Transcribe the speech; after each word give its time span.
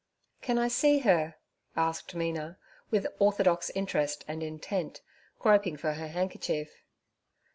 'Can 0.41 0.57
I 0.57 0.67
see 0.67 0.97
her?' 1.05 1.35
asked 1.75 2.15
Mina, 2.15 2.57
with 2.89 3.05
orthodox 3.19 3.69
interest 3.75 4.25
and 4.27 4.41
intent, 4.41 5.01
groping 5.37 5.77
for 5.77 5.93
her 5.93 6.07
handkerchief. 6.07 6.83